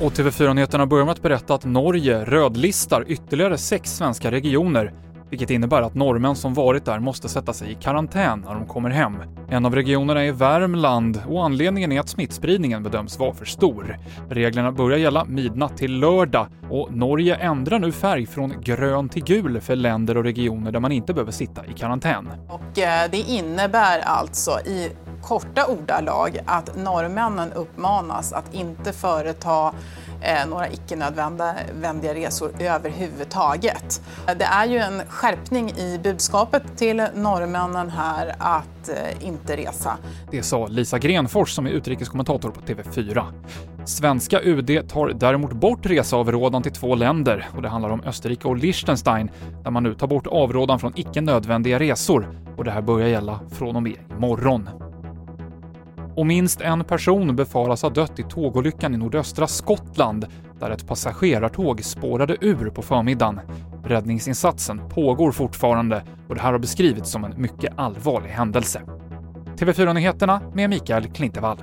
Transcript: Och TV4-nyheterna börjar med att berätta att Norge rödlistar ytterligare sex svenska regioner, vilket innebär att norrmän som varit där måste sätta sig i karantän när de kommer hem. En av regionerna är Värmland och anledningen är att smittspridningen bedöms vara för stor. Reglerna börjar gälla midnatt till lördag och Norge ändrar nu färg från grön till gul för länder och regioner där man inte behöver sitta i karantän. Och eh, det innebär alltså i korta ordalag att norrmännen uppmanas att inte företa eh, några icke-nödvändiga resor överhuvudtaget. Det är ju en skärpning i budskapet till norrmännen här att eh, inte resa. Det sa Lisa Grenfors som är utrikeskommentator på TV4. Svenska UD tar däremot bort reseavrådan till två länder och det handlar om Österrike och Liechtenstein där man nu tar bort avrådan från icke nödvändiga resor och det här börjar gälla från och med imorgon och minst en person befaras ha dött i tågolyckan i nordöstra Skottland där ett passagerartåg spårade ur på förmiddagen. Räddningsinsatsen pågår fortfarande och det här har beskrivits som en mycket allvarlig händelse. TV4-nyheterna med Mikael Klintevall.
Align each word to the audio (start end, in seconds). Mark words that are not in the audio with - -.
Och 0.00 0.12
TV4-nyheterna 0.12 0.86
börjar 0.86 1.04
med 1.04 1.12
att 1.12 1.22
berätta 1.22 1.54
att 1.54 1.64
Norge 1.64 2.24
rödlistar 2.24 3.04
ytterligare 3.08 3.58
sex 3.58 3.96
svenska 3.96 4.30
regioner, 4.30 4.92
vilket 5.30 5.50
innebär 5.50 5.82
att 5.82 5.94
norrmän 5.94 6.36
som 6.36 6.54
varit 6.54 6.84
där 6.84 6.98
måste 6.98 7.28
sätta 7.28 7.52
sig 7.52 7.72
i 7.72 7.74
karantän 7.74 8.40
när 8.40 8.54
de 8.54 8.66
kommer 8.66 8.90
hem. 8.90 9.16
En 9.50 9.66
av 9.66 9.74
regionerna 9.74 10.24
är 10.24 10.32
Värmland 10.32 11.22
och 11.28 11.44
anledningen 11.44 11.92
är 11.92 12.00
att 12.00 12.08
smittspridningen 12.08 12.82
bedöms 12.82 13.18
vara 13.18 13.34
för 13.34 13.44
stor. 13.44 13.98
Reglerna 14.30 14.72
börjar 14.72 14.98
gälla 14.98 15.24
midnatt 15.24 15.76
till 15.76 15.98
lördag 15.98 16.46
och 16.70 16.96
Norge 16.96 17.34
ändrar 17.34 17.78
nu 17.78 17.92
färg 17.92 18.26
från 18.26 18.54
grön 18.60 19.08
till 19.08 19.24
gul 19.24 19.60
för 19.60 19.76
länder 19.76 20.16
och 20.16 20.24
regioner 20.24 20.72
där 20.72 20.80
man 20.80 20.92
inte 20.92 21.14
behöver 21.14 21.32
sitta 21.32 21.66
i 21.66 21.72
karantän. 21.72 22.28
Och 22.48 22.78
eh, 22.78 23.10
det 23.10 23.18
innebär 23.18 24.00
alltså 24.00 24.50
i 24.66 24.90
korta 25.30 25.66
ordalag 25.66 26.38
att 26.46 26.76
norrmännen 26.76 27.52
uppmanas 27.52 28.32
att 28.32 28.54
inte 28.54 28.92
företa 28.92 29.72
eh, 30.22 30.48
några 30.48 30.68
icke-nödvändiga 30.68 32.14
resor 32.14 32.50
överhuvudtaget. 32.58 34.02
Det 34.26 34.44
är 34.44 34.66
ju 34.66 34.78
en 34.78 35.02
skärpning 35.08 35.70
i 35.70 36.00
budskapet 36.02 36.62
till 36.76 37.06
norrmännen 37.14 37.90
här 37.90 38.34
att 38.38 38.88
eh, 38.88 39.26
inte 39.26 39.56
resa. 39.56 39.98
Det 40.30 40.42
sa 40.42 40.66
Lisa 40.66 40.98
Grenfors 40.98 41.50
som 41.50 41.66
är 41.66 41.70
utrikeskommentator 41.70 42.50
på 42.50 42.60
TV4. 42.60 43.24
Svenska 43.84 44.40
UD 44.42 44.88
tar 44.88 45.08
däremot 45.08 45.52
bort 45.52 45.86
reseavrådan 45.86 46.62
till 46.62 46.72
två 46.72 46.94
länder 46.94 47.48
och 47.56 47.62
det 47.62 47.68
handlar 47.68 47.90
om 47.90 48.02
Österrike 48.04 48.48
och 48.48 48.56
Liechtenstein 48.56 49.30
där 49.64 49.70
man 49.70 49.82
nu 49.82 49.94
tar 49.94 50.06
bort 50.06 50.26
avrådan 50.26 50.78
från 50.78 50.92
icke 50.96 51.20
nödvändiga 51.20 51.78
resor 51.78 52.40
och 52.56 52.64
det 52.64 52.70
här 52.70 52.82
börjar 52.82 53.08
gälla 53.08 53.40
från 53.50 53.76
och 53.76 53.82
med 53.82 53.96
imorgon 54.10 54.89
och 56.16 56.26
minst 56.26 56.60
en 56.60 56.84
person 56.84 57.36
befaras 57.36 57.82
ha 57.82 57.90
dött 57.90 58.18
i 58.18 58.22
tågolyckan 58.22 58.94
i 58.94 58.96
nordöstra 58.96 59.46
Skottland 59.46 60.26
där 60.60 60.70
ett 60.70 60.86
passagerartåg 60.86 61.84
spårade 61.84 62.36
ur 62.40 62.70
på 62.70 62.82
förmiddagen. 62.82 63.40
Räddningsinsatsen 63.84 64.80
pågår 64.88 65.32
fortfarande 65.32 66.02
och 66.28 66.34
det 66.34 66.40
här 66.40 66.52
har 66.52 66.58
beskrivits 66.58 67.10
som 67.10 67.24
en 67.24 67.34
mycket 67.36 67.72
allvarlig 67.76 68.30
händelse. 68.30 68.82
TV4-nyheterna 69.56 70.40
med 70.54 70.70
Mikael 70.70 71.06
Klintevall. 71.06 71.58